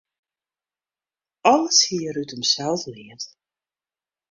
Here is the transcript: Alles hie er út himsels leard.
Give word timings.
Alles 1.51 1.77
hie 1.87 2.05
er 2.09 2.19
út 2.21 2.33
himsels 2.33 2.83
leard. 2.93 3.23